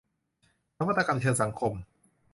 [0.77, 1.73] นวัตกรรมเชิงสังคม